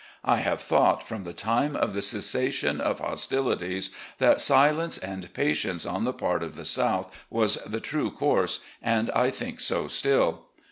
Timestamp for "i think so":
9.11-9.87